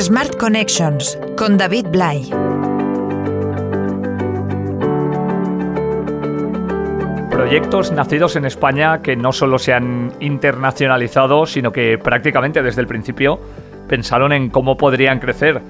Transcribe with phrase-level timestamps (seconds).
[0.00, 2.28] Smart Connections con David Blay.
[7.30, 12.88] Proyectos nacidos en España que no solo se han internacionalizado, sino que prácticamente desde el
[12.88, 13.38] principio
[13.88, 15.60] pensaron en cómo podrían crecer.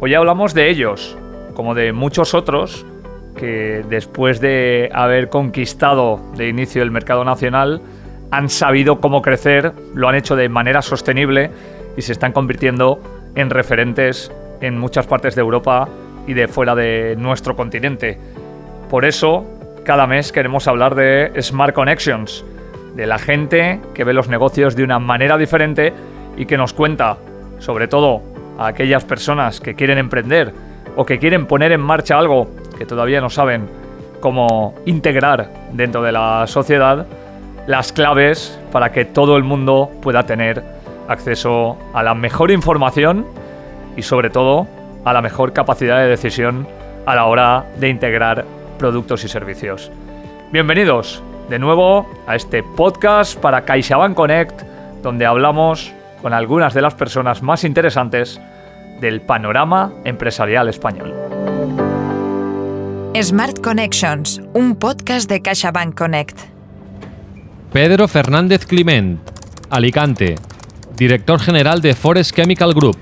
[0.00, 1.16] Hoy hablamos de ellos,
[1.54, 2.84] como de muchos otros
[3.34, 7.80] que después de haber conquistado de inicio el mercado nacional,
[8.30, 11.50] han sabido cómo crecer, lo han hecho de manera sostenible
[11.96, 13.00] y se están convirtiendo
[13.38, 15.88] en referentes en muchas partes de Europa
[16.26, 18.18] y de fuera de nuestro continente.
[18.90, 19.46] Por eso,
[19.84, 22.44] cada mes queremos hablar de Smart Connections,
[22.96, 25.92] de la gente que ve los negocios de una manera diferente
[26.36, 27.16] y que nos cuenta,
[27.60, 28.22] sobre todo
[28.58, 30.52] a aquellas personas que quieren emprender
[30.96, 33.68] o que quieren poner en marcha algo que todavía no saben
[34.18, 37.06] cómo integrar dentro de la sociedad,
[37.68, 40.77] las claves para que todo el mundo pueda tener
[41.08, 43.26] acceso a la mejor información
[43.96, 44.68] y sobre todo
[45.04, 46.68] a la mejor capacidad de decisión
[47.06, 48.44] a la hora de integrar
[48.78, 49.90] productos y servicios.
[50.52, 54.62] Bienvenidos de nuevo a este podcast para CaixaBank Connect,
[55.02, 55.92] donde hablamos
[56.22, 58.40] con algunas de las personas más interesantes
[59.00, 61.14] del panorama empresarial español.
[63.20, 66.38] Smart Connections, un podcast de CaixaBank Connect.
[67.72, 69.20] Pedro Fernández Climent,
[69.70, 70.36] Alicante,
[70.98, 72.96] director general de Forest Chemical Group,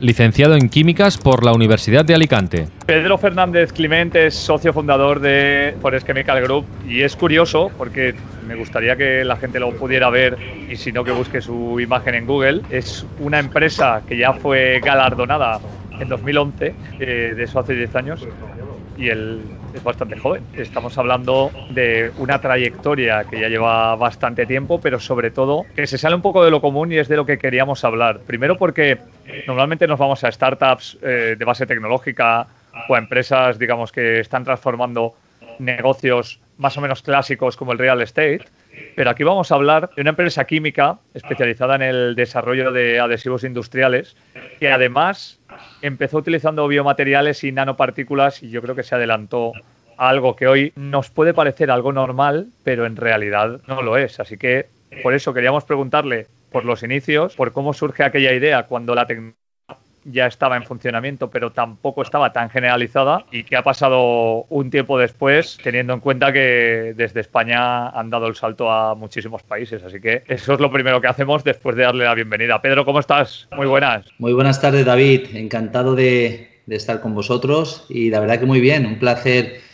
[0.00, 2.68] licenciado en Químicas por la Universidad de Alicante.
[2.84, 8.14] Pedro Fernández Climent es socio fundador de Forest Chemical Group y es curioso porque
[8.46, 10.36] me gustaría que la gente lo pudiera ver
[10.70, 12.60] y si no que busque su imagen en Google.
[12.68, 15.58] Es una empresa que ya fue galardonada
[15.98, 18.28] en 2011, eh, de eso hace 10 años,
[18.98, 19.40] y él
[19.74, 20.44] es bastante joven.
[20.54, 25.98] Estamos hablando de una trayectoria que ya lleva bastante tiempo, pero sobre todo que se
[25.98, 28.20] sale un poco de lo común y es de lo que queríamos hablar.
[28.20, 28.98] Primero porque
[29.46, 32.46] normalmente nos vamos a startups eh, de base tecnológica
[32.88, 35.14] o a empresas, digamos, que están transformando
[35.58, 38.44] negocios más o menos clásicos como el real estate.
[38.96, 43.44] Pero aquí vamos a hablar de una empresa química especializada en el desarrollo de adhesivos
[43.44, 44.16] industriales
[44.58, 45.40] que además
[45.82, 49.52] empezó utilizando biomateriales y nanopartículas y yo creo que se adelantó
[50.08, 54.20] algo que hoy nos puede parecer algo normal, pero en realidad no lo es.
[54.20, 54.66] Así que
[55.02, 59.42] por eso queríamos preguntarle por los inicios, por cómo surge aquella idea cuando la tecnología
[60.04, 64.98] ya estaba en funcionamiento, pero tampoco estaba tan generalizada y que ha pasado un tiempo
[64.98, 69.82] después, teniendo en cuenta que desde España han dado el salto a muchísimos países.
[69.84, 72.60] Así que eso es lo primero que hacemos después de darle la bienvenida.
[72.60, 73.48] Pedro, ¿cómo estás?
[73.52, 74.06] Muy buenas.
[74.18, 75.34] Muy buenas tardes, David.
[75.34, 78.86] Encantado de, estar con vosotros y la verdad que muy bien.
[78.86, 79.71] Un placer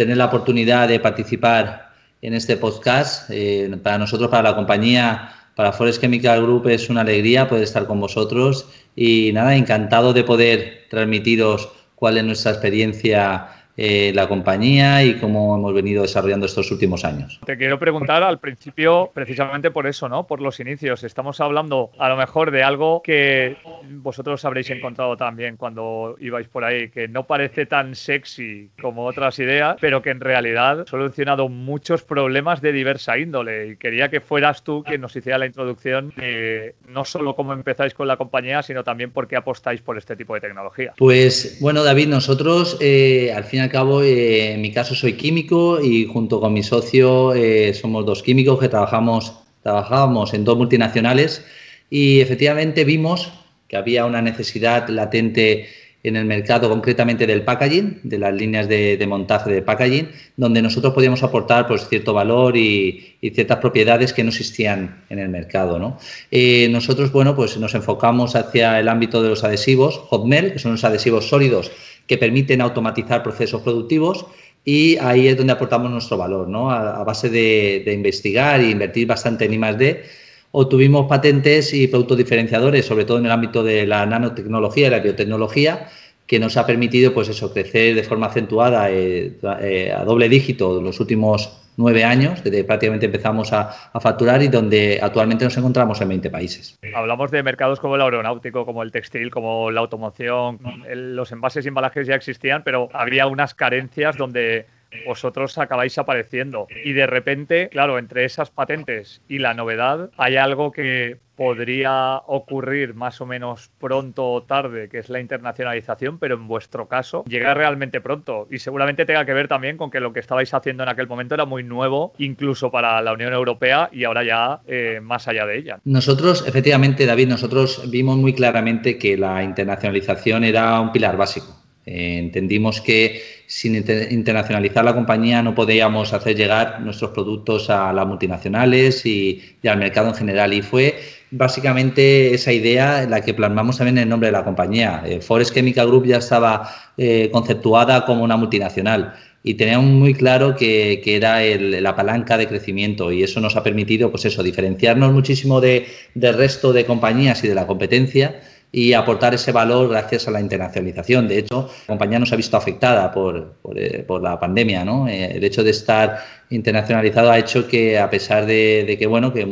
[0.00, 1.90] tener la oportunidad de participar
[2.22, 3.28] en este podcast.
[3.28, 7.86] Eh, para nosotros, para la compañía, para Forest Chemical Group es una alegría poder estar
[7.86, 8.66] con vosotros
[8.96, 13.46] y nada, encantado de poder transmitiros cuál es nuestra experiencia
[13.82, 17.40] eh, la compañía y cómo hemos venido desarrollando estos últimos años.
[17.46, 20.26] Te quiero preguntar al principio, precisamente por eso, ¿no?
[20.26, 21.02] Por los inicios.
[21.02, 23.56] Estamos hablando a lo mejor de algo que
[23.88, 29.38] vosotros habréis encontrado también cuando ibais por ahí, que no parece tan sexy como otras
[29.38, 33.68] ideas, pero que en realidad ha solucionado muchos problemas de diversa índole.
[33.68, 37.94] Y quería que fueras tú quien nos hiciera la introducción de no solo cómo empezáis
[37.94, 40.92] con la compañía, sino también por qué apostáis por este tipo de tecnología.
[40.98, 46.04] Pues bueno, David, nosotros eh, al final cabo, eh, en mi caso soy químico y
[46.04, 49.32] junto con mi socio eh, somos dos químicos que trabajamos,
[49.62, 51.44] trabajábamos en dos multinacionales
[51.88, 53.32] y efectivamente vimos
[53.68, 55.68] que había una necesidad latente
[56.02, 60.94] en el mercado, concretamente del packaging, de las líneas de, montaje de packaging, donde nosotros
[60.94, 65.78] podíamos aportar pues, cierto valor y, ciertas propiedades que no existían en el mercado.
[65.78, 65.98] ¿no?
[66.30, 70.72] Eh, nosotros bueno, pues nos enfocamos hacia el ámbito de los adhesivos, Hotmail, que son
[70.72, 71.70] los adhesivos sólidos
[72.10, 74.26] que permiten automatizar procesos productivos
[74.64, 76.68] y ahí es donde aportamos nuestro valor, ¿no?
[76.68, 80.02] A, base de, investigar e invertir bastante en I+.D.,
[80.50, 84.98] obtuvimos patentes y productos diferenciadores, sobre todo en el ámbito de la nanotecnología y la
[84.98, 85.88] biotecnología,
[86.26, 90.82] que nos ha permitido, pues eso, crecer de forma acentuada eh, eh, a doble dígito
[90.82, 96.08] los últimos nueve años, desde prácticamente empezamos a, facturar y donde actualmente nos encontramos en
[96.08, 96.78] 20 países.
[96.94, 100.58] Hablamos de mercados como el aeronáutico, como el textil, como la automoción,
[100.88, 104.66] los envases y embalajes ya existían, pero había unas carencias donde
[105.06, 106.66] vosotros acabáis apareciendo.
[106.84, 112.92] Y de repente, claro, entre esas patentes y la novedad hay algo que podría ocurrir
[112.92, 117.54] más o menos pronto o tarde, que es la internacionalización, pero en vuestro caso llega
[117.54, 120.90] realmente pronto y seguramente tenga que ver también con que lo que estabais haciendo en
[120.90, 125.28] aquel momento era muy nuevo, incluso para la Unión Europea y ahora ya eh, más
[125.28, 125.80] allá de ella.
[125.84, 131.59] Nosotros, efectivamente, David, nosotros vimos muy claramente que la internacionalización era un pilar básico.
[131.86, 138.06] Eh, entendimos que sin internacionalizar la compañía no podíamos hacer llegar nuestros productos a las
[138.06, 140.52] multinacionales y, y al mercado en general.
[140.52, 140.96] Y fue
[141.30, 145.02] básicamente esa idea la que plasmamos también en el nombre de la compañía.
[145.06, 150.54] Eh, Forest Chemical Group ya estaba eh, conceptuada como una multinacional y teníamos muy claro
[150.54, 155.60] que, era la palanca de crecimiento y eso nos ha permitido, pues eso, diferenciarnos muchísimo
[155.60, 158.40] de, del resto de compañías y de la competencia
[158.72, 161.26] y aportar ese valor gracias a la internacionalización.
[161.26, 164.84] De hecho, la compañía nos ha visto afectada por, por, eh, la pandemia.
[164.84, 165.08] ¿no?
[165.08, 166.18] Eh, el hecho de estar
[166.50, 169.48] internacionalizado ha hecho que, a pesar de, que, bueno, que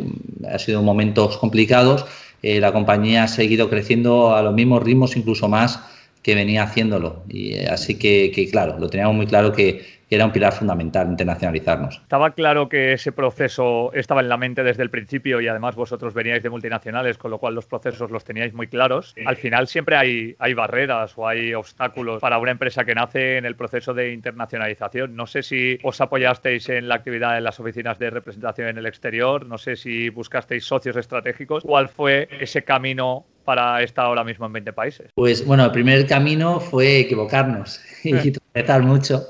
[0.48, 2.06] ha sido momentos complicados,
[2.42, 5.80] eh, la compañía ha seguido creciendo a los mismos ritmos, incluso más
[6.22, 7.24] que venía haciéndolo.
[7.28, 11.96] Y así que, claro, lo teníamos muy claro que era un pilar fundamental internacionalizarnos.
[11.96, 16.14] Estaba claro que ese proceso estaba en la mente desde el principio y además vosotros
[16.14, 19.14] veníais de multinacionales, con lo cual los procesos los teníais muy claros.
[19.26, 23.44] Al final siempre hay, hay barreras o hay obstáculos para una empresa que nace en
[23.44, 25.14] el proceso de internacionalización.
[25.14, 28.86] No sé si os apoyasteis en la actividad en las oficinas de representación en el
[28.86, 31.64] exterior, no sé si buscasteis socios estratégicos.
[31.64, 35.10] ¿Cuál fue ese camino para estar ahora mismo en 20 países?
[35.14, 39.26] Pues bueno, el primer camino fue equivocarnos y tropezar mucho.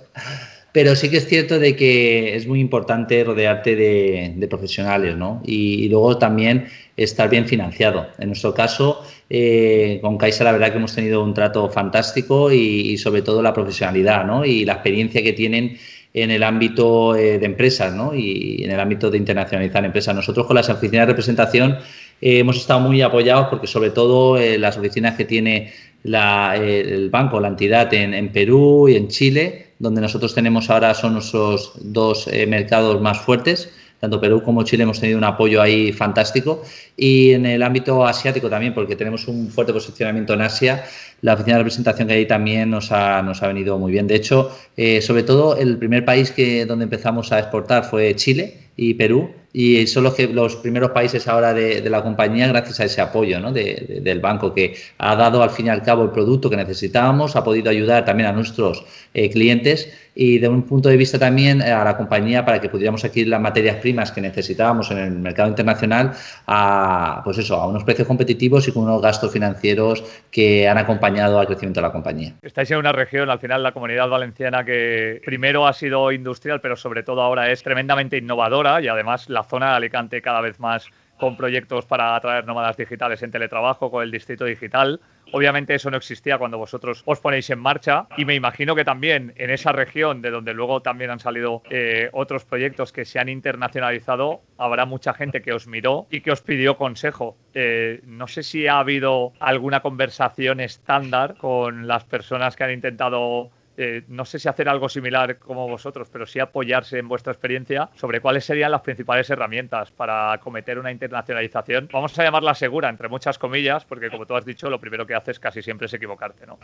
[0.73, 5.43] Pero sí que es cierto de que es muy importante rodearte de, profesionales, ¿no?
[5.45, 6.67] Y, luego también
[6.97, 8.07] estar bien financiado.
[8.19, 12.99] En nuestro caso, eh, con Caixa la verdad que hemos tenido un trato fantástico y,
[12.99, 14.45] sobre todo la profesionalidad, ¿no?
[14.45, 15.79] Y la experiencia que tienen
[16.13, 18.15] en el ámbito eh, de empresas, ¿no?
[18.15, 20.15] Y en el ámbito de internacionalizar empresas.
[20.15, 21.79] Nosotros con las oficinas de representación
[22.21, 25.73] eh, hemos estado muy apoyados porque sobre todo las oficinas que tiene
[26.05, 31.73] el banco, la entidad en Perú y en Chile, donde nosotros tenemos ahora son nuestros
[31.81, 33.71] dos eh, mercados más fuertes.
[34.01, 36.63] Tanto Perú como Chile hemos tenido un apoyo ahí fantástico.
[36.97, 40.85] Y en el ámbito asiático también, porque tenemos un fuerte posicionamiento en Asia,
[41.21, 44.07] la oficina de representación que hay también nos ha, nos ha venido muy bien.
[44.07, 48.69] De hecho, eh, sobre todo el primer país que, donde empezamos a exportar fue Chile
[48.77, 52.85] y Perú y son los, que, los primeros países ahora de, la compañía gracias a
[52.85, 53.53] ese apoyo ¿no?
[53.53, 57.45] del banco que ha dado al fin y al cabo el producto que necesitábamos, ha
[57.45, 58.85] podido ayudar también a nuestros
[59.15, 59.91] eh, clientes
[60.21, 63.29] y de un punto de vista también eh, a la compañía para que pudiéramos adquirir
[63.29, 66.13] las materias primas que necesitábamos en el mercado internacional
[66.47, 70.03] a, pues eso, a unos precios competitivos y con unos gastos financieros
[70.33, 72.35] que han acompañado al crecimiento de la compañía.
[72.43, 76.75] Estáis en una región, al final la comunidad valenciana que primero ha sido industrial, pero
[76.75, 80.91] sobre todo ahora es tremendamente innovadora y además la zona de Alicante cada vez más
[81.19, 85.01] con proyectos para atraer nómadas digitales en teletrabajo, con el distrito digital.
[85.33, 89.35] Obviamente eso no existía cuando vosotros os ponéis en marcha y me imagino que también
[89.37, 93.29] en esa región de donde luego también han salido eh, otros proyectos que se han
[93.29, 97.37] internacionalizado, habrá mucha gente que os miró y que os pidió consejo.
[97.53, 103.51] Eh, no sé si ha habido alguna conversación estándar con las personas que han intentado
[103.81, 107.89] eh, no sé si hacer algo similar como vosotros, pero sí apoyarse en vuestra experiencia
[107.95, 111.89] sobre cuáles serían las principales herramientas para cometer una internacionalización.
[111.93, 115.15] Vamos a llamarla segura, entre muchas comillas, porque como tú has dicho, lo primero que
[115.15, 116.59] haces casi siempre es equivocarte, ¿no?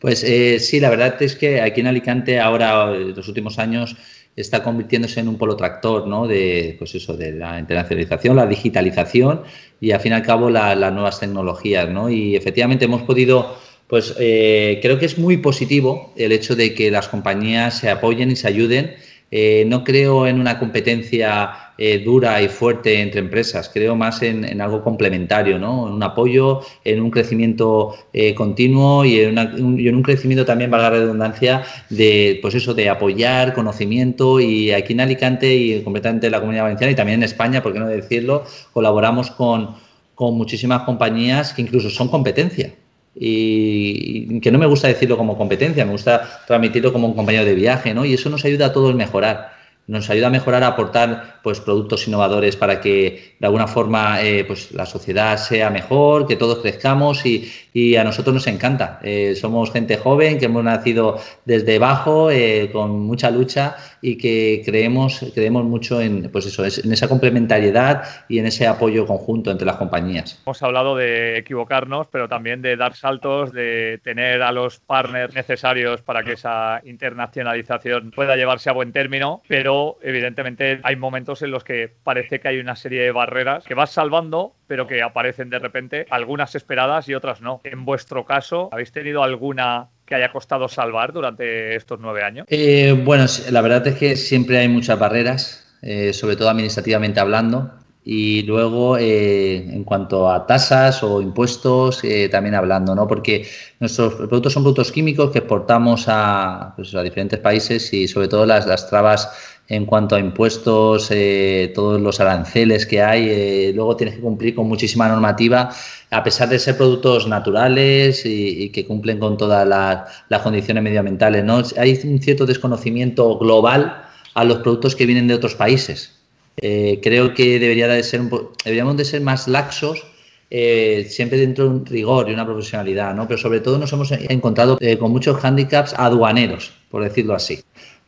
[0.00, 3.94] Pues eh, sí, la verdad es que aquí en Alicante ahora, en los últimos años,
[4.34, 6.26] está convirtiéndose en un polo tractor ¿no?
[6.26, 9.42] de, pues eso, de la internacionalización, la digitalización
[9.80, 11.90] y al fin y al cabo las nuevas tecnologías.
[11.90, 12.08] ¿no?
[12.08, 13.54] Y efectivamente hemos podido
[13.92, 18.30] pues eh, creo que es muy positivo el hecho de que las compañías se apoyen
[18.30, 18.94] y se ayuden.
[19.30, 24.62] Eh, no creo en una competencia eh, dura y fuerte entre empresas, creo más en,
[24.62, 25.88] algo complementario, ¿no?
[25.88, 27.94] en un apoyo, en un crecimiento
[28.34, 33.52] continuo y en, en, un crecimiento también, valga la redundancia, de, pues eso, de apoyar
[33.52, 37.62] conocimiento y aquí en Alicante y completamente en la Comunidad Valenciana y también en España,
[37.62, 39.76] por qué no decirlo, colaboramos con,
[40.14, 42.72] con muchísimas compañías que incluso son competencia
[43.14, 47.54] y que no me gusta decirlo como competencia, me gusta transmitirlo como un compañero de
[47.54, 48.04] viaje, ¿no?
[48.04, 49.61] Y eso nos ayuda a todos mejorar.
[49.86, 54.44] Nos ayuda a mejorar, a aportar pues, productos innovadores para que de alguna forma eh,
[54.44, 59.00] pues, la sociedad sea mejor, que todos crezcamos y, y a nosotros nos encanta.
[59.02, 64.62] Eh, somos gente joven que hemos nacido desde abajo, eh, con mucha lucha y que
[64.64, 69.66] creemos, creemos mucho en, pues eso, en esa complementariedad y en ese apoyo conjunto entre
[69.66, 70.40] las compañías.
[70.46, 76.02] Hemos hablado de equivocarnos, pero también de dar saltos, de tener a los partners necesarios
[76.02, 79.71] para que esa internacionalización pueda llevarse a buen término, pero
[80.02, 83.90] evidentemente hay momentos en los que parece que hay una serie de barreras que vas
[83.90, 87.60] salvando, pero que aparecen de repente, algunas esperadas y otras no.
[87.64, 92.46] En vuestro caso, ¿habéis tenido alguna que haya costado salvar durante estos nueve años?
[92.50, 97.72] Eh, bueno, la verdad es que siempre hay muchas barreras, eh, sobre todo administrativamente hablando.
[98.04, 102.02] Y luego, eh, en cuanto a tasas o impuestos,
[102.32, 103.06] también hablando, ¿no?
[103.06, 103.46] Porque
[103.78, 108.44] nuestros productos son productos químicos que exportamos a, pues, a diferentes países y sobre todo
[108.44, 114.16] las, las trabas en cuanto a impuestos, eh, todos los aranceles que hay, luego tienes
[114.16, 115.70] que cumplir con muchísima normativa,
[116.10, 121.62] a pesar de ser productos naturales y, que cumplen con todas las, condiciones medioambientales, ¿no?
[121.78, 124.04] Hay un cierto desconocimiento global
[124.34, 126.18] a los productos que vienen de otros países.
[126.56, 128.20] Eh, creo que debería de ser
[128.64, 130.04] deberíamos de ser más laxos
[130.50, 133.26] eh, siempre dentro de un rigor y una profesionalidad, ¿no?
[133.26, 137.60] Pero sobre todo nos hemos encontrado eh, con muchos hándicaps aduaneros, por decirlo así.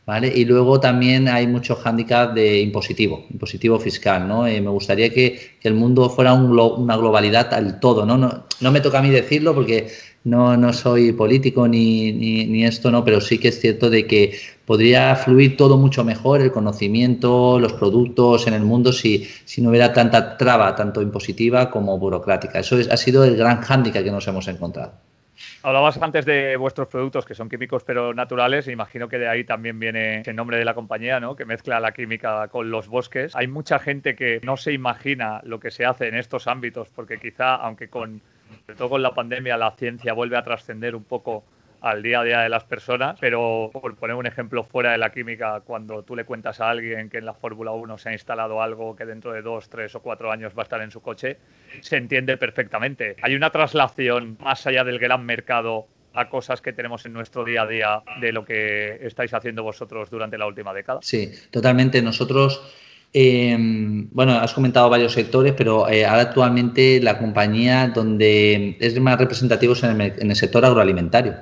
[0.05, 0.31] ¿Vale?
[0.35, 4.43] Y luego también hay muchos hándicaps de impositivo, impositivo fiscal, ¿no?
[4.43, 8.15] me gustaría que, el mundo fuera un una globalidad al todo, ¿no?
[8.15, 8.45] ¿no?
[8.61, 9.87] No me toca a mí decirlo porque
[10.25, 14.37] no, no soy político ni, ni, esto, no, pero sí que es cierto de que
[14.65, 19.69] podría fluir todo mucho mejor, el conocimiento, los productos en el mundo, si, si no
[19.69, 22.59] hubiera tanta traba, tanto impositiva como burocrática.
[22.59, 24.93] Eso es, ha sido el gran hándicap que nos hemos encontrado.
[25.65, 29.79] Hablabas antes de vuestros productos que son químicos pero naturales, imagino que de ahí también
[29.79, 31.35] viene el nombre de la compañía, ¿no?
[31.35, 33.35] que mezcla la química con los bosques.
[33.35, 37.17] Hay mucha gente que no se imagina lo que se hace en estos ámbitos, porque
[37.17, 38.21] quizá, aunque con
[38.61, 41.43] sobre todo con la pandemia, la ciencia vuelve a trascender un poco
[41.85, 45.11] al día a día de las personas, pero por poner un ejemplo fuera de la
[45.11, 48.59] química, cuando tú le cuentas a alguien que en la Fórmula 1 se ha instalado
[48.59, 51.37] algo que dentro de dos, tres o cuatro años va a estar en su coche,
[51.81, 53.15] se entiende perfectamente.
[53.21, 57.61] Hay una traslación más allá del gran mercado a cosas que tenemos en nuestro día
[57.61, 61.01] a día de lo que estáis haciendo vosotros durante la última década.
[61.03, 62.01] Sí, totalmente.
[62.01, 62.63] Nosotros
[63.17, 69.17] Em, bueno, has comentado varios sectores, pero eh, ahora actualmente la compañía donde es más
[69.17, 71.33] representativo es en el, sector agroalimentario.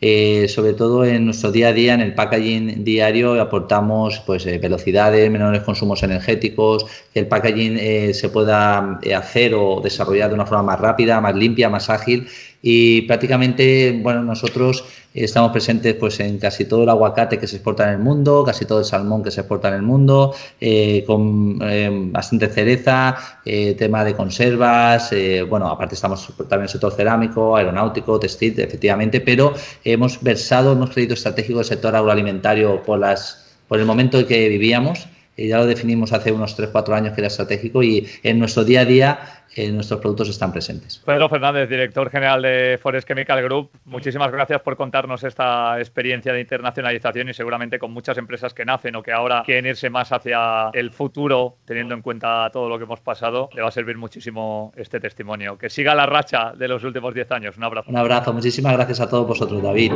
[0.00, 4.58] Eh, sobre todo en nuestro día a día, en el packaging diario, aportamos pues, eh,
[4.58, 10.62] velocidades, menores consumos energéticos, que el packaging se pueda hacer o desarrollar de una forma
[10.62, 12.28] más rápida, más limpia, más ágil.
[12.62, 14.84] Y prácticamente, bueno, nosotros
[15.24, 18.64] estamos presentes pues en casi todo el aguacate que se exporta en el mundo, casi
[18.64, 23.74] todo el salmón que se exporta en el mundo, eh, con eh, bastante cereza, eh,
[23.74, 25.10] tema de conservas,
[25.48, 30.90] bueno, aparte estamos también en el sector cerámico, aeronáutico, textil, efectivamente, pero hemos versado, hemos
[30.90, 35.08] crédito estratégico del sector agroalimentario por, las, por el momento en que vivíamos
[35.46, 38.84] ya lo definimos hace unos 3-4 años que era estratégico y en nuestro día a
[38.84, 39.18] día
[39.54, 41.02] eh, nuestros productos están presentes.
[41.04, 46.40] Pedro Fernández, director general de Forest Chemical Group, muchísimas gracias por contarnos esta experiencia de
[46.40, 50.70] internacionalización y seguramente con muchas empresas que nacen o que ahora quieren irse más hacia
[50.72, 54.72] el futuro, teniendo en cuenta todo lo que hemos pasado, le va a servir muchísimo
[54.76, 55.58] este testimonio.
[55.58, 57.56] Que siga la racha de los últimos 10 años.
[57.56, 57.90] Un abrazo.
[57.90, 59.92] Un abrazo, muchísimas gracias a todos vosotros, David.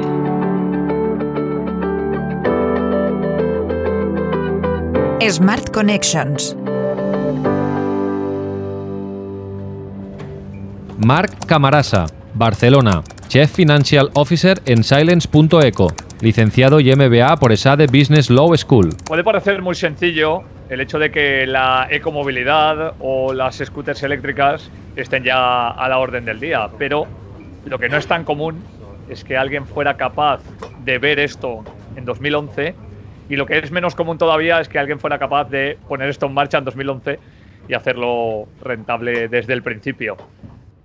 [5.30, 6.56] Smart Connections.
[11.04, 18.56] Marc Camarasa, Barcelona, Chef Financial Officer en Silence.eco, licenciado y MBA por ESADE Business Law
[18.56, 18.90] School.
[19.04, 25.24] Puede parecer muy sencillo el hecho de que la ecomovilidad o las scooters eléctricas estén
[25.24, 27.06] ya a la orden del día, pero
[27.66, 28.62] lo que no es tan común
[29.08, 30.40] es que alguien fuera capaz
[30.84, 31.64] de ver esto
[31.96, 32.76] en 2011
[33.28, 36.26] y lo que es menos común todavía es que alguien fuera capaz de poner esto
[36.26, 37.18] en marcha en 2011
[37.68, 40.16] y hacerlo rentable desde el principio.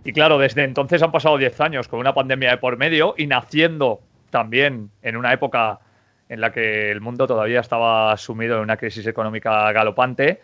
[0.07, 3.27] Y claro, desde entonces han pasado 10 años con una pandemia de por medio y
[3.27, 3.99] naciendo
[4.29, 5.79] también en una época
[6.29, 10.39] en la que el mundo todavía estaba sumido en una crisis económica galopante.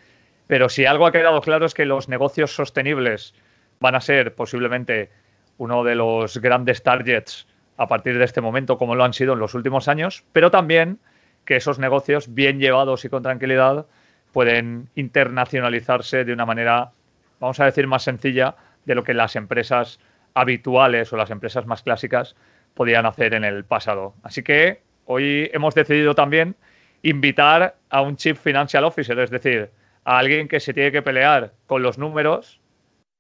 [0.48, 3.36] Pero si algo ha quedado claro es que los negocios sostenibles
[3.80, 5.12] van a ser posiblemente
[5.58, 9.40] uno de los grandes targets a partir de este momento, como lo han sido en
[9.40, 11.00] los últimos años, pero también
[11.46, 13.86] que esos negocios, bien llevados y con tranquilidad,
[14.34, 16.92] pueden internacionalizarse de una manera,
[17.40, 18.56] vamos a decir, más sencilla
[18.86, 20.00] de lo que las empresas
[20.34, 22.36] habituales o las empresas más clásicas
[22.74, 24.16] podían hacer en el pasado.
[24.24, 26.56] Así que hoy hemos decidido también
[27.02, 29.70] invitar a un Chief Financial Officer, es decir,
[30.06, 32.60] a alguien que se tiene que pelear con los números,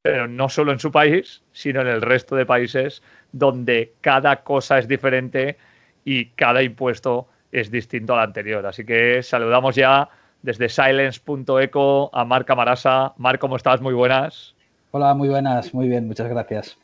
[0.01, 3.01] pero no solo en su país, sino en el resto de países
[3.32, 5.58] donde cada cosa es diferente
[6.03, 8.65] y cada impuesto es distinto al anterior.
[8.65, 10.10] Así que saludamos ya
[10.41, 13.13] desde silence.eco a Marc Camarasa.
[13.17, 13.79] Marc, ¿cómo estás?
[13.79, 14.55] Muy buenas.
[14.95, 16.77] Hola, muy buenas, muy bien, muchas gracias.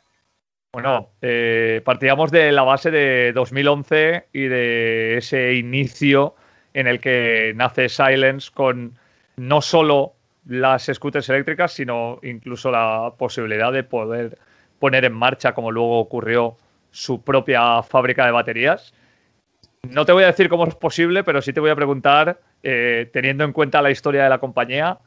[0.72, 6.34] Bueno, eh, partíamos de la base de 2011 y de ese inicio
[6.74, 8.98] en el que nace Silence con
[9.36, 10.14] no solo
[10.44, 14.38] las scooters eléctricas, sino incluso la posibilidad de poder
[14.80, 16.56] poner en marcha, como luego ocurrió,
[16.90, 18.92] su propia fábrica de baterías.
[19.88, 23.08] No te voy a decir cómo es posible, pero sí te voy a preguntar, eh,
[23.12, 24.98] teniendo en cuenta la historia de la compañía,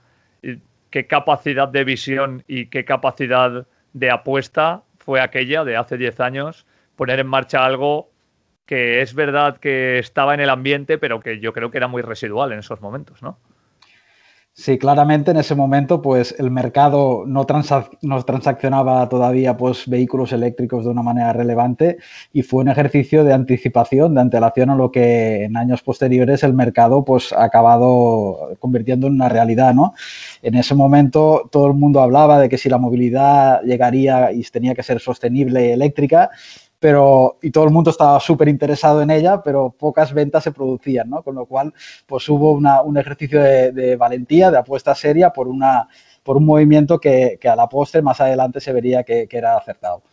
[0.94, 6.68] qué capacidad de visión y qué capacidad de apuesta fue aquella de hace 10 años,
[6.96, 8.12] poner en marcha algo
[8.68, 12.04] que es verdad que estaba en el ambiente, pero que yo creo que era muy
[12.04, 13.40] residual en esos momentos, ¿no?
[14.56, 20.92] Sí, claramente en ese momento pues el mercado no, transaccionaba todavía pues vehículos eléctricos de
[20.92, 21.98] una manera relevante
[22.32, 26.54] y fue un ejercicio de anticipación, de antelación a lo que en años posteriores el
[26.54, 29.96] mercado pues ha acabado convirtiendo en una realidad, ¿no?
[30.44, 34.76] En ese momento todo el mundo hablaba de que si la movilidad llegaría y tenía
[34.76, 36.30] que ser sostenible eléctrica
[36.84, 41.10] pero y todo el mundo estaba súper interesado en ella, pero pocas ventas se producían,
[41.10, 41.24] ¿no?
[41.24, 41.74] Con lo cual,
[42.06, 45.88] pues hubo un ejercicio de, valentía, de apuesta seria por, una,
[46.24, 50.04] por un movimiento que, a la postre más adelante se vería que, era acertado.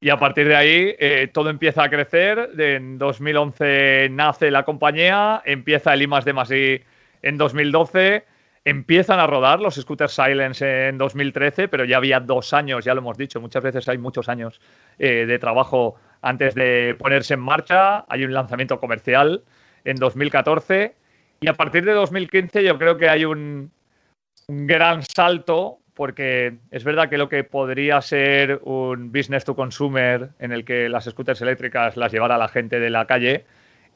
[0.00, 2.50] Y a partir de ahí eh, todo empieza a crecer.
[2.56, 6.84] En 2011 nace la compañía, empieza el I de
[7.22, 8.24] en 2012
[8.64, 13.00] empiezan a rodar los scooters Silence en 2013, pero ya había dos años, ya lo
[13.00, 14.60] hemos dicho, muchas veces hay muchos años
[14.98, 18.04] eh, de trabajo antes de ponerse en marcha.
[18.08, 19.42] Hay un lanzamiento comercial
[19.84, 20.94] en 2014
[21.40, 23.70] y a partir de 2015 yo creo que hay un,
[24.48, 30.30] un gran salto porque es verdad que lo que podría ser un business to consumer
[30.38, 33.46] en el que las scooters eléctricas las llevara la gente de la calle,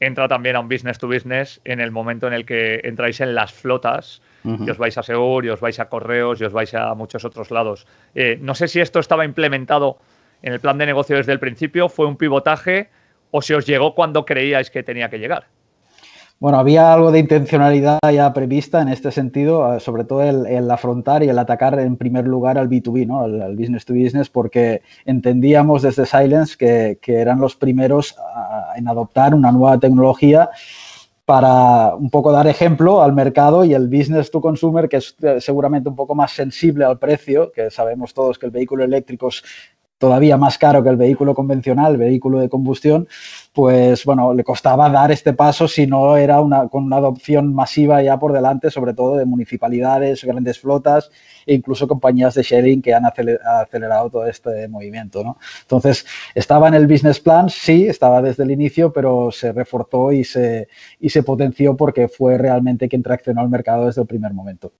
[0.01, 3.35] entra también a un business to business en el momento en el que entráis en
[3.35, 6.73] las flotas y os vais a Segur, y os vais a Correos, y os vais
[6.73, 7.87] a muchos otros lados.
[8.15, 9.97] Eh, no sé si esto estaba implementado
[10.41, 12.89] en el plan de negocio desde el principio, fue un pivotaje
[13.31, 15.45] o si os llegó cuando creíais que tenía que llegar.
[16.39, 21.23] Bueno, había algo de intencionalidad ya prevista en este sentido, eh, sobre todo el, afrontar
[21.23, 23.21] y el atacar en primer lugar al B2B, ¿no?
[23.21, 28.17] al, business to business, porque entendíamos desde Silence que, eran los primeros
[28.75, 30.49] en adoptar una nueva tecnología
[31.25, 35.39] para un poco dar ejemplo al mercado y el business to consumer, que es eh,
[35.39, 39.43] seguramente un poco más sensible al precio, que sabemos todos que el vehículo eléctrico es
[40.03, 43.07] todavía más caro que el vehículo convencional, el vehículo de combustión,
[43.53, 48.03] pues bueno, le costaba dar este paso si no era una, con una adopción masiva
[48.03, 51.09] ya por delante, sobre todo de municipalidades, grandes flotas
[51.45, 55.23] e incluso compañías de sharing que han acelerado todo este movimiento.
[55.23, 55.37] ¿no?
[55.61, 60.25] Entonces, estaba en el business plan, sí, estaba desde el inicio, pero se reforzó y
[60.25, 60.67] se,
[60.99, 64.73] y se potenció porque fue realmente quien traccionó el mercado desde el primer momento.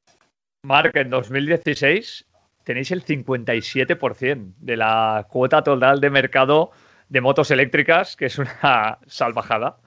[0.65, 2.25] Mark, en 2016
[2.63, 6.71] tenéis el 57% de la cuota total de mercado
[7.09, 9.77] de motos eléctricas, que es una salvajada.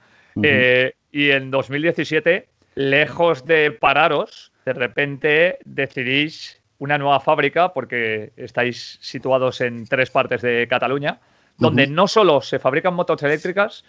[0.43, 8.99] Eh, y en 2017, lejos de pararos, de repente decidís una nueva fábrica, porque estáis
[9.01, 11.19] situados en tres partes de Cataluña,
[11.57, 13.83] donde no solo se fabrican motos eléctricas,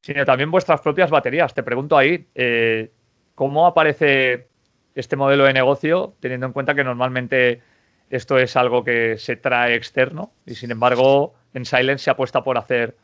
[0.00, 1.52] sino también vuestras propias baterías.
[1.54, 2.92] Te pregunto ahí, eh,
[3.34, 4.46] ¿cómo aparece
[4.94, 7.62] este modelo de negocio, teniendo en cuenta que normalmente
[8.10, 12.58] esto es algo que se trae externo y sin embargo en Silence se apuesta por
[12.58, 12.96] hacer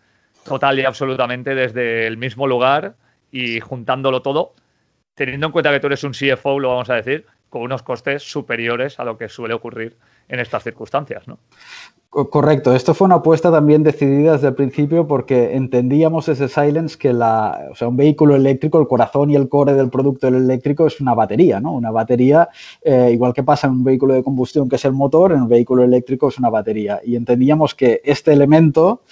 [0.45, 2.97] total y absolutamente desde el mismo lugar
[3.31, 4.55] y juntándolo todo,
[5.15, 8.23] teniendo en cuenta que tú eres un CFO, lo vamos a decir, con unos costes
[8.23, 9.97] superiores a lo que suele ocurrir
[10.29, 11.39] en estas circunstancias, ¿no?
[12.11, 17.13] Correcto, esto fue una apuesta también decidida desde el principio porque entendíamos desde Silence que
[17.13, 21.13] la, sea, un vehículo eléctrico, el corazón y el core del producto eléctrico es una
[21.13, 21.73] batería, ¿no?
[21.73, 22.49] Una batería,
[22.83, 25.49] eh, igual que pasa en un vehículo de combustión que es el motor, en un
[25.49, 27.01] vehículo eléctrico es una batería.
[27.05, 29.03] Y entendíamos que este elemento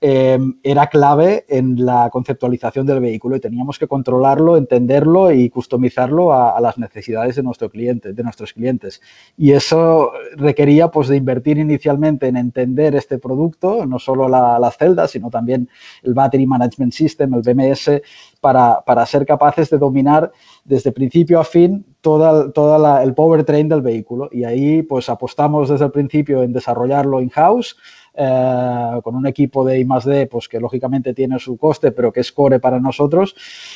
[0.00, 6.32] eh, era clave en la conceptualización del vehículo y teníamos que controlarlo, entenderlo y customizarlo
[6.32, 9.00] a, las necesidades de, nuestro cliente, de nuestros clientes.
[9.36, 15.12] Y eso requería pues, de invertir inicialmente en entender este producto, no solo las celdas,
[15.12, 15.68] sino también
[16.02, 18.02] el Battery Management System, el BMS,
[18.40, 20.30] para, para ser capaces de dominar
[20.64, 24.28] desde principio a fin todo el powertrain del vehículo.
[24.30, 27.76] Y ahí pues apostamos desde el principio en desarrollarlo in-house,
[28.16, 32.20] eh, con un equipo de I +D, pues que lógicamente tiene su coste, pero que
[32.20, 33.34] es core para nosotros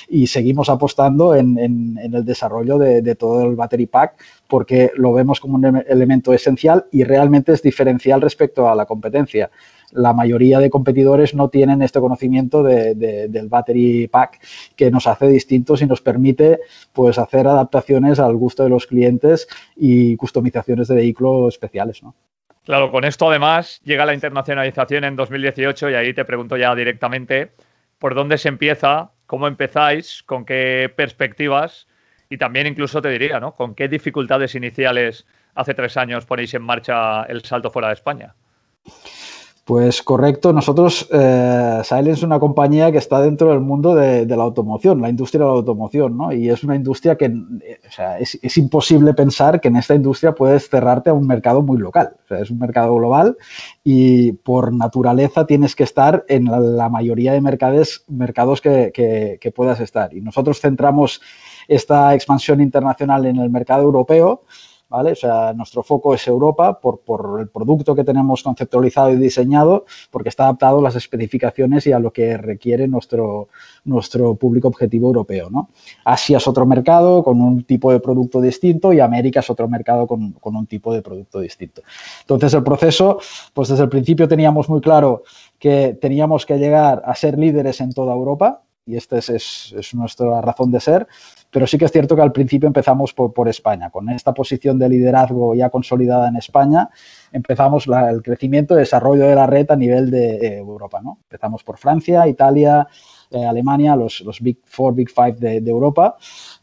[0.09, 1.59] y seguimos apostando en,
[1.99, 6.87] el desarrollo de, de, todo el battery pack porque lo vemos como un elemento esencial
[6.91, 9.51] y realmente es diferencial respecto a la competencia
[9.93, 14.41] la mayoría de competidores no tienen este conocimiento del battery pack
[14.77, 16.61] que nos hace distintos y nos permite
[16.93, 22.03] pues, hacer adaptaciones al gusto de los clientes y customizaciones de vehículos especiales.
[22.03, 22.15] ¿no?
[22.69, 27.53] Claro, con esto además llega la internacionalización en 2018 y ahí te pregunto ya directamente
[27.99, 31.89] por dónde se empieza, cómo empezáis, con qué perspectivas
[32.29, 33.55] y también incluso te diría, ¿no?
[33.55, 38.35] ¿Con qué dificultades iniciales hace tres años ponéis en marcha el salto fuera de España?
[39.69, 45.03] Pues correcto, nosotros, eh, es una compañía que está dentro del mundo de, la automoción,
[45.03, 46.33] la industria de la automoción, ¿no?
[46.33, 50.71] Y es una industria que, o sea, es, imposible pensar que en esta industria puedes
[50.71, 52.17] cerrarte a un mercado muy local.
[52.25, 53.37] O sea, es un mercado global
[53.85, 58.91] y por naturaleza tienes que estar en la, mayoría de mercados, mercados que,
[59.39, 60.15] que puedas estar.
[60.15, 61.21] Y nosotros centramos
[61.69, 64.45] esta expansión internacional en el mercado europeo
[64.89, 65.13] ¿vale?
[65.13, 67.01] O sea, nuestro foco es Europa por,
[67.41, 71.99] el producto que tenemos conceptualizado y diseñado, porque está adaptado a las especificaciones y a
[71.99, 73.49] lo que requiere nuestro,
[73.85, 75.69] nuestro público objetivo europeo, ¿no?
[76.05, 80.07] Asia es otro mercado con un tipo de producto distinto y América es otro mercado
[80.07, 81.83] con, un tipo de producto distinto.
[82.23, 83.19] Entonces, el proceso,
[83.53, 85.23] pues desde el principio teníamos muy claro
[85.59, 90.41] que teníamos que llegar a ser líderes en toda Europa, y esta es, es, nuestra
[90.41, 91.07] razón de ser,
[91.51, 93.91] pero sí que es cierto que al principio empezamos por, España.
[93.91, 96.89] Con esta posición de liderazgo ya consolidada en España,
[97.31, 101.03] empezamos el crecimiento y desarrollo de la red a nivel de Europa.
[101.03, 101.19] ¿no?
[101.23, 102.89] Empezamos por Francia, Italia,
[103.31, 106.17] eh, Alemania, los, los Big Four, Big Five de, Europa,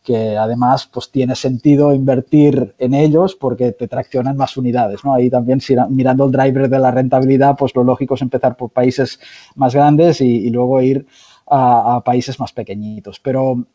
[0.04, 5.06] que además pues tiene sentido invertir en ellos porque te traccionan más unidades.
[5.06, 5.14] ¿no?
[5.14, 5.60] Ahí también
[5.90, 9.20] mirando el driver de la rentabilidad, pues lo lógico es empezar por países
[9.54, 11.06] más grandes y, luego ir
[11.48, 13.20] a, países más pequeñitos.
[13.20, 13.66] Pero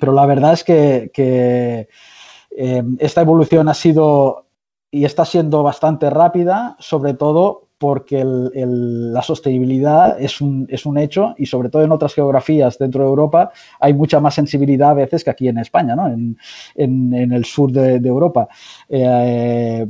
[0.00, 1.10] pero la verdad es que,
[2.56, 4.46] eh, esta evolución ha sido
[4.90, 11.34] y está siendo bastante rápida, sobre todo porque la sostenibilidad es un, es un, hecho
[11.36, 13.50] y sobre todo en otras geografías dentro de Europa
[13.80, 16.06] hay mucha más sensibilidad a veces que aquí en España, ¿no?
[16.06, 16.38] en,
[16.76, 18.48] en, el sur de, Europa.
[18.88, 19.86] Eh,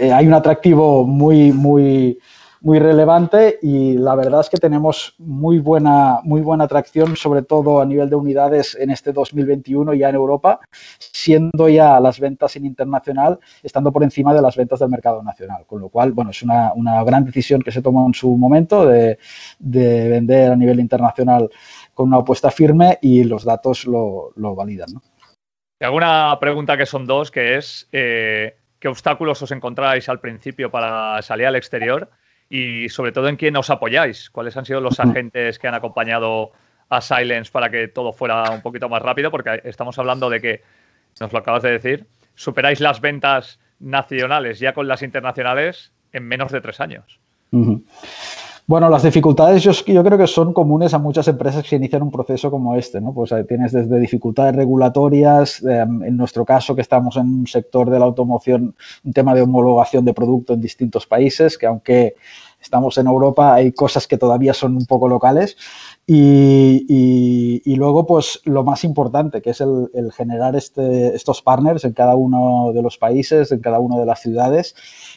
[0.00, 2.18] eh, hay un atractivo muy, muy,
[2.60, 7.80] muy relevante y la verdad es que tenemos muy buena, muy buena atracción, sobre todo
[7.80, 10.60] a nivel de unidades en este 2021 ya en Europa,
[10.98, 15.64] siendo ya las ventas en internacional estando por encima de las ventas del mercado nacional.
[15.66, 16.72] Con lo cual, bueno, es una,
[17.04, 19.18] gran decisión que se tomó en su momento de,
[19.58, 21.48] vender a nivel internacional
[21.94, 24.88] con una apuesta firme y los datos lo, validan.
[24.94, 25.02] ¿no?
[25.80, 31.22] alguna pregunta que son dos, que es eh, qué obstáculos os encontráis al principio para
[31.22, 32.10] salir al exterior
[32.48, 34.30] y sobre todo en quién os apoyáis.
[34.30, 36.52] ¿Cuáles han sido los agentes que han acompañado
[36.88, 39.30] a Silence para que todo fuera un poquito más rápido?
[39.30, 40.62] Porque estamos hablando de que,
[41.20, 46.52] nos lo acabas de decir, superáis las ventas nacionales ya con las internacionales en menos
[46.52, 47.20] de tres años.
[48.68, 49.72] Bueno, las dificultades yo,
[50.04, 53.14] creo que son comunes a muchas empresas que inician un proceso como este, ¿no?
[53.14, 57.88] Pues eh, tienes desde dificultades regulatorias, em, en nuestro caso que estamos en un sector
[57.88, 62.16] de la automoción, un tema de homologación de producto en distintos países, que aunque
[62.60, 65.56] estamos en Europa hay cosas que todavía son un poco locales.
[66.06, 72.16] Y, luego, pues lo más importante, que es el, generar este, estos partners en cada
[72.16, 74.74] uno de los países, en cada una de las ciudades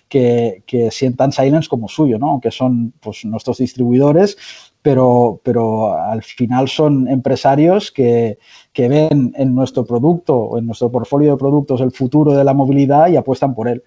[0.10, 2.30] que, sientan Silence como suyo, ¿no?
[2.30, 4.38] aunque son pues, nuestros distribuidores,
[4.82, 8.38] pero, pero al final son empresarios que,
[8.76, 13.10] ven en nuestro producto o en nuestro portfolio de productos el futuro de la movilidad
[13.10, 13.84] y apuestan por él.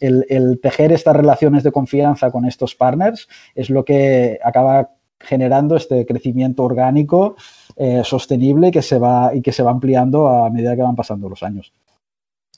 [0.00, 6.04] El, tejer estas relaciones de confianza con estos partners es lo que acaba generando este
[6.04, 7.36] crecimiento orgánico
[7.76, 11.28] eh, sostenible que se va, y que se va ampliando a medida que van pasando
[11.28, 11.72] los años.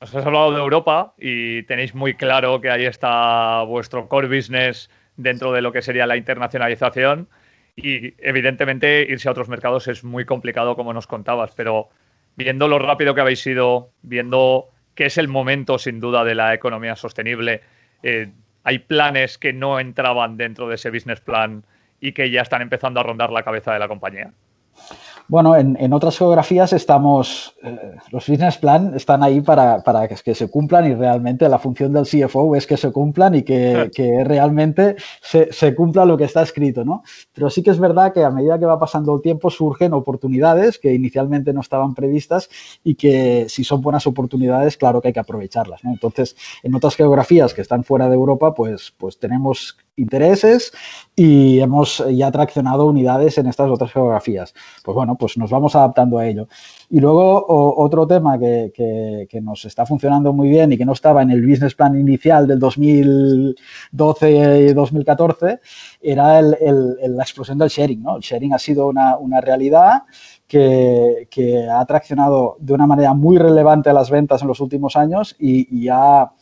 [0.01, 4.90] Os has hablado de Europa y tenéis muy claro que ahí está vuestro core business
[5.16, 7.29] dentro de lo que sería la internacionalización.
[7.76, 11.88] Y evidentemente irse a otros mercados es muy complicado, como nos contabas, pero
[12.37, 16.54] viendo lo rápido que habéis ido, viendo que es el momento sin duda de la
[16.54, 17.62] economía sostenible,
[18.02, 18.30] eh,
[18.62, 21.64] hay planes que no entraban dentro de ese business plan
[22.00, 24.32] y que ya están empezando a rondar la cabeza de la compañía.
[25.26, 30.50] Bueno, en, otras geografías estamos, eh, los business plan están ahí para, para, que se
[30.50, 33.90] cumplan y realmente la función del CFO es que se cumplan y que,
[34.24, 37.02] realmente se, se, cumpla lo que está escrito, ¿no?
[37.32, 40.78] Pero sí que es verdad que a medida que va pasando el tiempo surgen oportunidades
[40.78, 42.50] que inicialmente no estaban previstas
[42.84, 45.90] y que si son buenas oportunidades, claro que hay que aprovecharlas, ¿no?
[45.90, 50.72] Entonces, en otras geografías que están fuera de Europa, pues, pues tenemos intereses
[51.16, 54.53] y hemos ya traccionado unidades en estas otras geografías.
[54.83, 56.48] Pues bueno, pues nos vamos adaptando a ello.
[56.90, 57.46] Y luego
[57.77, 58.72] otro tema que,
[59.29, 62.46] que, nos está funcionando muy bien y que no estaba en el business plan inicial
[62.48, 65.61] del 2012-2014
[66.00, 68.03] era el, la explosión del sharing.
[68.03, 68.16] ¿no?
[68.16, 70.03] El sharing ha sido una, una realidad
[70.48, 74.96] que, que, ha traccionado de una manera muy relevante a las ventas en los últimos
[74.96, 76.33] años y, y ha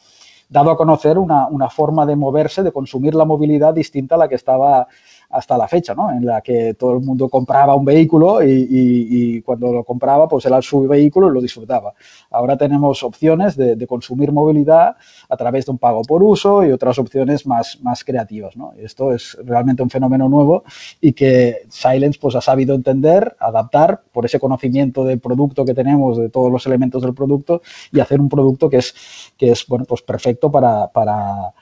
[0.53, 4.29] dado a conocer una, una, forma de moverse, de consumir la movilidad distinta a la
[4.29, 4.87] que estaba
[5.33, 6.11] hasta la fecha, ¿no?
[6.11, 10.61] En la que todo el mundo compraba un vehículo y, cuando lo compraba, pues era
[10.61, 11.95] su vehículo y lo disfrutaba.
[12.31, 14.97] Ahora tenemos opciones de, consumir movilidad
[15.29, 18.73] a través de un pago por uso y otras opciones más, más creativas, ¿no?
[18.79, 20.65] Esto es realmente un fenómeno nuevo
[21.01, 26.17] y que Silence pues ha sabido entender, adaptar por ese conocimiento del producto que tenemos,
[26.17, 28.95] de todos los elementos del producto y hacer un producto que es,
[29.37, 31.53] que es bueno, pues perfecto para, para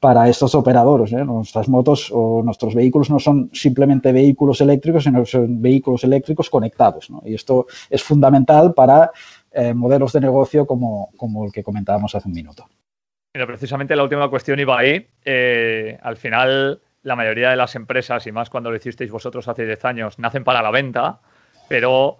[0.00, 1.12] para estos operadores.
[1.12, 1.24] ¿eh?
[1.24, 7.08] Nuestras motos o nuestros vehículos no son simplemente vehículos eléctricos, sino son vehículos eléctricos conectados.
[7.24, 9.10] Y esto es fundamental para
[9.52, 12.66] eh, modelos de negocio como, como, el que comentábamos hace un minuto.
[13.32, 15.06] Pero precisamente la última cuestión iba ahí.
[15.24, 19.66] Eh, al final, la mayoría de las empresas, y más cuando lo hicisteis vosotros hace
[19.66, 21.20] 10 años, nacen para la venta,
[21.68, 22.18] pero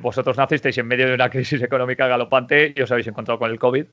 [0.00, 3.58] vosotros nacisteis en medio de una crisis económica galopante y os habéis encontrado con el
[3.58, 3.84] COVID.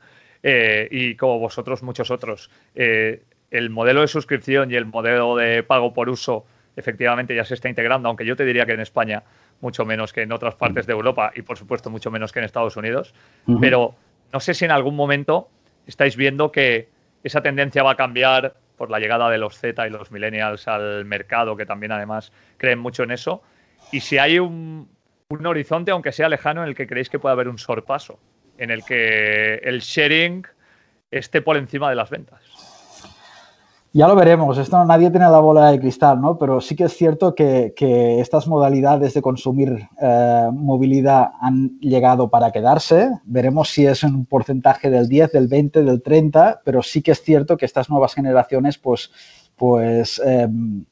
[0.44, 2.52] Eh, y como vosotros muchos otros.
[2.76, 7.54] Eh, el modelo de suscripción y el modelo de pago por uso efectivamente ya se
[7.54, 9.24] está integrando, aunque yo te diría que en España
[9.62, 12.46] mucho menos que en otras partes de Europa y por supuesto mucho menos que en
[12.46, 13.14] Estados Unidos.
[13.62, 13.96] Pero
[14.34, 15.50] no sé si en algún momento
[15.86, 16.90] estáis viendo que
[17.24, 21.06] esa tendencia va a cambiar por la llegada de los Z y los millennials al
[21.06, 23.44] mercado, que también además creen mucho en eso.
[23.92, 24.90] Y si hay un,
[25.30, 28.20] un horizonte, aunque sea lejano, en el que creéis que puede haber un sorpaso
[28.64, 30.48] en el que el sharing
[31.12, 32.42] esté por encima de las ventas.
[33.96, 36.40] Ya lo veremos, esto nadie tiene la bola de cristal, ¿no?
[36.40, 37.74] Pero sí que es cierto que,
[38.20, 43.12] estas modalidades de consumir eh, movilidad han llegado para quedarse.
[43.26, 47.22] Veremos si es un porcentaje del 10, del 20, del 30, pero sí que es
[47.22, 49.12] cierto que estas nuevas generaciones, pues,
[49.56, 50.86] pues em,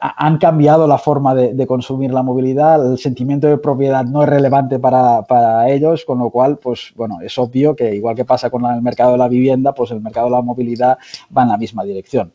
[0.00, 4.78] han cambiado la forma de, consumir la movilidad, el sentimiento de propiedad no es relevante
[4.78, 8.82] para, ellos, con lo cual, pues bueno, es obvio que igual que pasa con el
[8.82, 10.98] mercado de la vivienda, pues el mercado de la movilidad
[11.36, 12.32] va en la misma dirección.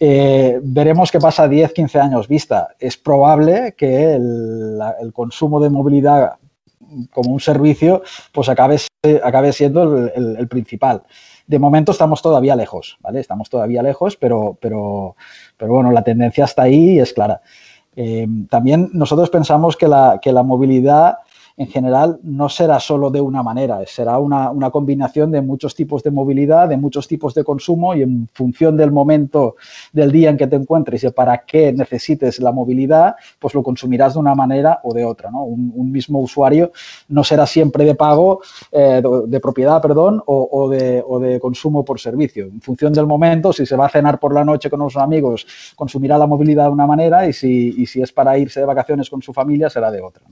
[0.00, 2.68] Eh, veremos qué pasa 10, 15 años vista.
[2.78, 6.34] Es probable que el, consumo de movilidad
[7.12, 8.78] como un servicio, pues acabe
[9.52, 11.02] siendo el, principal.
[11.48, 13.18] De momento estamos todavía lejos, ¿vale?
[13.18, 15.16] Estamos todavía lejos, pero, pero
[15.58, 17.42] pero bueno, la tendencia está ahí y es clara.
[17.96, 21.18] Eh, también nosotros pensamos que la, que la movilidad
[21.58, 26.12] en general no será solo de una manera, será una, combinación de muchos tipos de
[26.12, 29.56] movilidad, de muchos tipos de consumo y en función del momento
[29.92, 34.14] del día en que te encuentres y para qué necesites la movilidad, pues lo consumirás
[34.14, 35.30] de una manera o de otra.
[35.30, 36.70] Un, mismo usuario
[37.08, 38.40] no será siempre de pago,
[38.70, 42.44] eh, de, propiedad, perdón, o, de, consumo por servicio.
[42.44, 45.46] En función del momento, si se va a cenar por la noche con unos amigos,
[45.74, 49.32] consumirá la movilidad de una manera y si es para irse de vacaciones con su
[49.32, 50.22] familia, será de otra.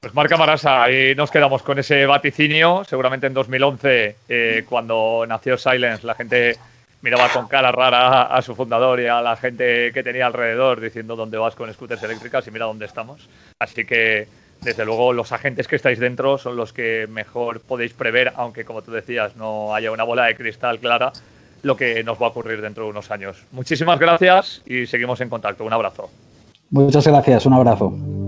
[0.00, 2.84] Pues Marca Marasa, ahí nos quedamos con ese vaticinio.
[2.84, 6.56] Seguramente en 2011, eh, cuando nació Silence, la gente
[7.02, 11.16] miraba con cara rara a su fundador y a la gente que tenía alrededor diciendo
[11.16, 13.28] dónde vas con scooters eléctricas y mira dónde estamos.
[13.58, 14.28] Así que,
[14.62, 18.82] desde luego, los agentes que estáis dentro son los que mejor podéis prever, aunque como
[18.82, 21.12] tú decías, no haya una bola de cristal clara,
[21.62, 23.42] lo que nos va a ocurrir dentro de unos años.
[23.50, 25.64] Muchísimas gracias y seguimos en contacto.
[25.64, 26.08] Un abrazo.
[26.70, 28.27] Muchas gracias, un abrazo.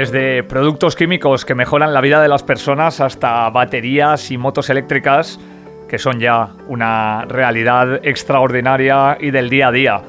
[0.00, 5.38] Desde productos químicos que mejoran la vida de las personas hasta baterías y motos eléctricas
[5.90, 10.00] que son ya una realidad extraordinaria y del día a día,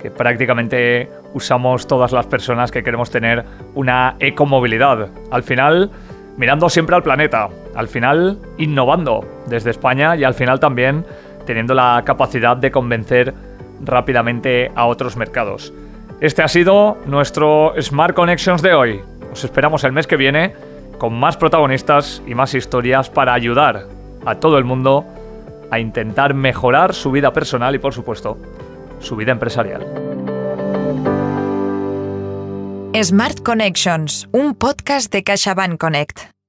[0.00, 5.08] que prácticamente usamos todas las personas que queremos tener una ecomovilidad.
[5.32, 5.90] Al final,
[6.36, 11.04] mirando siempre al planeta, al final innovando desde España y al final también
[11.44, 13.34] teniendo la capacidad de convencer
[13.80, 15.74] rápidamente a otros mercados.
[16.20, 19.09] Este ha sido nuestro Smart Connections de hoy.
[19.32, 20.54] Os esperamos el mes que viene
[20.98, 23.86] con más protagonistas y más historias para ayudar
[24.26, 25.04] a todo el mundo
[25.70, 28.36] a intentar mejorar su vida personal y, por supuesto,
[28.98, 29.86] su vida empresarial.
[33.02, 36.39] Smart Connections, un podcast de CaixaBank Connect.